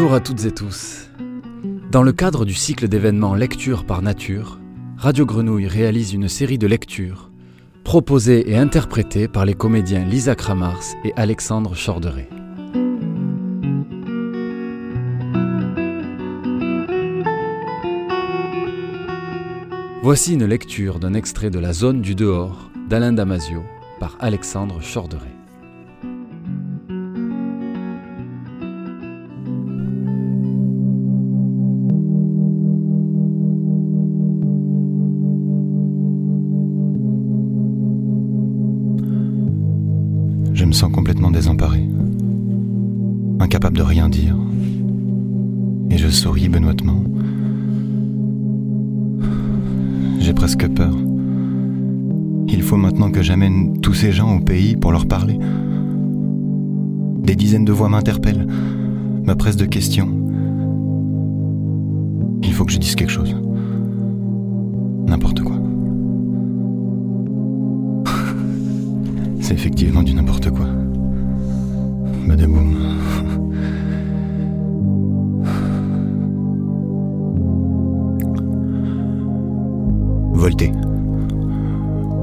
[0.00, 1.10] Bonjour à toutes et tous.
[1.90, 4.58] Dans le cadre du cycle d'événements Lecture par Nature,
[4.96, 7.30] Radio Grenouille réalise une série de lectures
[7.84, 12.30] proposées et interprétées par les comédiens Lisa Kramars et Alexandre Chorderet.
[20.02, 23.62] Voici une lecture d'un extrait de La zone du dehors d'Alain Damasio
[23.98, 25.39] par Alexandre Chorderet.
[40.70, 41.84] Me sens complètement désemparé,
[43.40, 44.36] incapable de rien dire.
[45.90, 47.02] Et je souris benoîtement.
[50.20, 50.94] J'ai presque peur.
[52.46, 55.40] Il faut maintenant que j'amène tous ces gens au pays pour leur parler.
[57.24, 58.46] Des dizaines de voix m'interpellent,
[59.26, 60.08] me pressent de questions.
[62.44, 63.34] Il faut que je dise quelque chose.
[69.50, 70.64] C'est effectivement du n'importe quoi.
[72.24, 73.00] Badaboum.
[80.34, 80.70] Volté.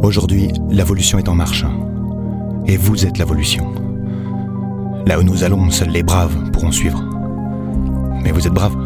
[0.03, 1.65] Aujourd'hui, l'évolution est en marche.
[2.65, 3.73] Et vous êtes l'évolution.
[5.05, 7.03] Là où nous allons, seuls les braves pourront suivre.
[8.23, 8.77] Mais vous êtes braves.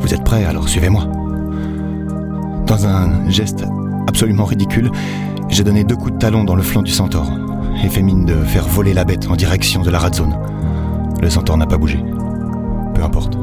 [0.00, 1.06] Vous êtes prêts, alors suivez-moi.
[2.66, 3.66] Dans un geste
[4.08, 4.90] absolument ridicule,
[5.52, 7.30] j'ai donné deux coups de talon dans le flanc du centaure
[7.84, 10.34] et fait mine de faire voler la bête en direction de la rat zone.
[11.20, 12.02] Le centaure n'a pas bougé.
[12.94, 13.36] Peu importe.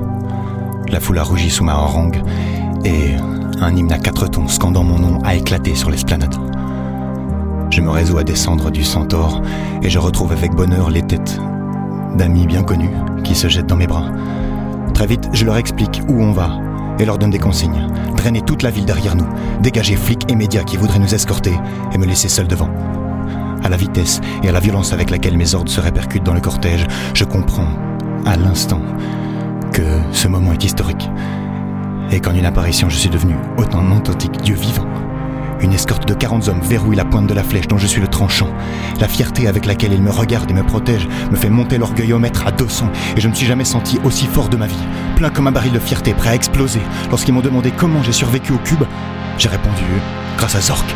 [0.92, 2.20] La foule a rougi sous ma harangue
[2.84, 3.14] et
[3.62, 6.34] un hymne à quatre tons scandant mon nom a éclaté sur l'esplanade.
[7.70, 9.44] Je me résous à descendre du centaure
[9.84, 11.40] et je retrouve avec bonheur les têtes
[12.16, 12.90] d'amis bien connus
[13.24, 14.10] qui se jettent dans mes bras.
[14.96, 16.50] Très vite, je leur explique où on va
[17.00, 17.88] et leur donne des consignes.
[18.16, 19.28] Drainer toute la ville derrière nous,
[19.62, 21.54] dégager flics et médias qui voudraient nous escorter
[21.94, 22.70] et me laisser seul devant.
[23.64, 26.42] À la vitesse et à la violence avec laquelle mes ordres se répercutent dans le
[26.42, 27.68] cortège, je comprends
[28.26, 28.82] à l'instant
[29.72, 31.10] que ce moment est historique
[32.12, 34.88] et qu'en une apparition je suis devenu autant authentique Dieu vivant.
[35.62, 38.08] Une escorte de 40 hommes verrouille la pointe de la flèche dont je suis le
[38.08, 38.50] tranchant.
[39.02, 42.20] La fierté avec laquelle ils me regardent et me protègent me fait monter l'orgueil au
[42.20, 44.88] mètre à 200 et je ne me suis jamais senti aussi fort de ma vie.
[45.18, 46.80] Plein comme un baril de fierté prêt à exploser.
[47.10, 48.84] Lorsqu'ils m'ont demandé comment j'ai survécu au cube,
[49.38, 49.84] j'ai répondu
[50.38, 50.96] grâce à Zork.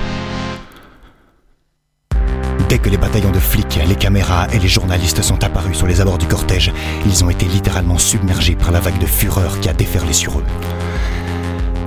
[2.69, 5.99] Dès que les bataillons de flics, les caméras et les journalistes sont apparus sur les
[5.99, 6.71] abords du cortège,
[7.05, 10.43] ils ont été littéralement submergés par la vague de fureur qui a déferlé sur eux.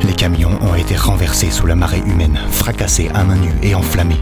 [0.02, 4.20] Les camions ont été renversés sous la marée humaine, fracassés à main nue et enflammés.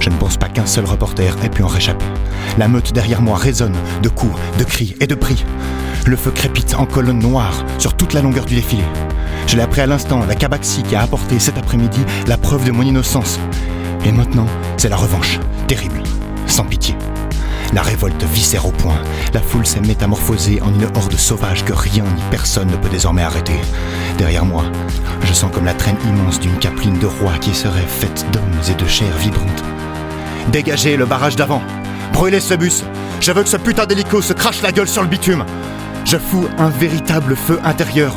[0.00, 2.04] Je ne pense pas qu'un seul reporter ait pu en réchapper.
[2.58, 5.44] La meute derrière moi résonne de coups, de cris et de prix.
[6.06, 8.82] Le feu crépite en colonne noire sur toute la longueur du défilé.
[9.46, 12.72] Je l'ai appris à l'instant, la Cabaxi qui a apporté cet après-midi la preuve de
[12.72, 13.38] mon innocence.
[14.04, 15.38] Et maintenant, c'est la revanche,
[15.68, 16.02] terrible,
[16.46, 16.96] sans pitié.
[17.72, 18.98] La révolte viscère au point.
[19.32, 23.22] La foule s'est métamorphosée en une horde sauvage que rien ni personne ne peut désormais
[23.22, 23.58] arrêter.
[24.18, 24.64] Derrière moi,
[25.24, 28.74] je sens comme la traîne immense d'une capeline de roi qui serait faite d'hommes et
[28.74, 29.64] de chair vibrante.
[30.50, 31.62] Dégagez le barrage d'avant
[32.12, 32.84] Brûlez ce bus
[33.20, 35.44] Je veux que ce putain d'hélico se crache la gueule sur le bitume
[36.04, 38.16] Je fous un véritable feu intérieur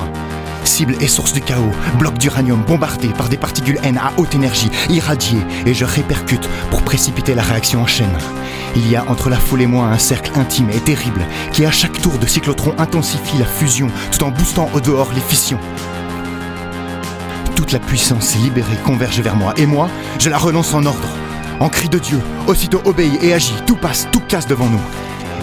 [0.67, 4.69] cible et source du chaos, bloc d'uranium bombardé par des particules N à haute énergie,
[4.89, 8.17] irradiées, et je répercute pour précipiter la réaction en chaîne.
[8.75, 11.71] Il y a entre la foule et moi un cercle intime et terrible qui à
[11.71, 15.59] chaque tour de cyclotron intensifie la fusion tout en boostant au dehors les fissions.
[17.55, 19.89] Toute la puissance libérée converge vers moi et moi,
[20.19, 21.09] je la relance en ordre.
[21.59, 24.81] En cri de Dieu, aussitôt obéit et agit, tout passe, tout casse devant nous.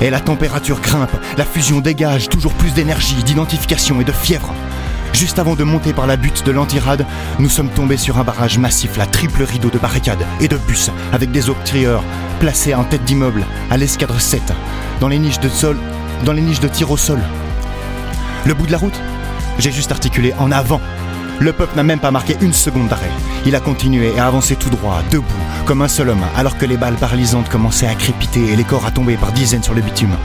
[0.03, 4.53] Et la température grimpe, la fusion dégage toujours plus d'énergie, d'identification et de fièvre.
[5.12, 7.06] Juste avant de monter par la butte de l'antirade,
[7.38, 10.90] nous sommes tombés sur un barrage massif, la triple rideau de barricades et de bus,
[11.12, 12.02] avec des octrieurs
[12.40, 14.41] placés en tête d'immeuble, à l'escadre 7,
[15.00, 15.76] dans les niches de sol,
[16.24, 17.20] dans les niches de tir au sol.
[18.47, 18.98] Le bout de la route?
[19.59, 20.80] J'ai juste articulé en avant.
[21.42, 23.10] Le peuple n'a même pas marqué une seconde d'arrêt.
[23.47, 25.27] Il a continué à avancer tout droit, debout,
[25.66, 28.86] comme un seul homme, alors que les balles paralysantes commençaient à crépiter et les corps
[28.86, 30.16] à tomber par dizaines sur le bitume.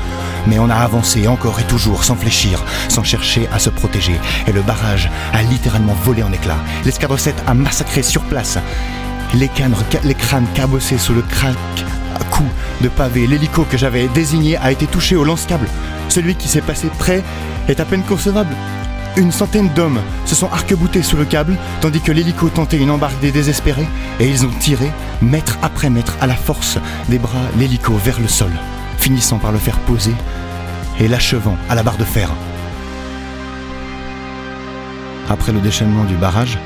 [0.45, 4.13] Mais on a avancé encore et toujours, sans fléchir, sans chercher à se protéger.
[4.45, 6.63] Et le barrage a littéralement volé en éclats.
[6.85, 8.59] L'escadre 7 a massacré sur place.
[9.33, 11.57] Les crânes cabossés sous le crack
[12.13, 13.25] à coups de pavé.
[13.25, 15.67] L'hélico que j'avais désigné a été touché au lance-câble.
[16.09, 17.23] Celui qui s'est passé près
[17.67, 18.55] est à peine concevable.
[19.17, 23.19] Une centaine d'hommes se sont arc-boutés sous le câble, tandis que l'hélico tentait une embarque
[23.19, 23.87] des désespérés,
[24.19, 24.91] et ils ont tiré,
[25.21, 26.77] mètre après mètre, à la force
[27.09, 28.51] des bras, l'hélico vers le sol,
[28.99, 30.13] finissant par le faire poser
[30.99, 32.29] et l'achevant à la barre de fer.
[35.29, 36.57] après le déchaînement du barrage,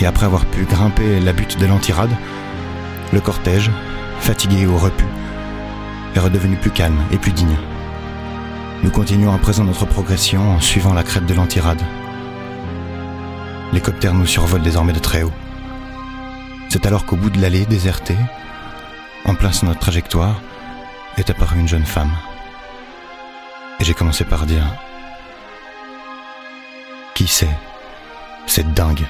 [0.00, 2.10] et après avoir pu grimper la butte de l'antirade,
[3.12, 3.70] le cortège,
[4.20, 5.04] fatigué ou repu,
[6.14, 7.56] est redevenu plus calme et plus digne.
[8.82, 11.82] Nous continuons à présent notre progression en suivant la crête de l'antirade.
[13.72, 15.32] L'hélicoptère nous survole désormais de très haut.
[16.70, 18.16] C'est alors qu'au bout de l'allée désertée,
[19.26, 20.40] en plein sur notre trajectoire,
[21.18, 22.12] est apparue une jeune femme.
[23.80, 24.64] Et j'ai commencé par dire
[27.14, 27.54] Qui c'est
[28.46, 29.06] Cette dingue?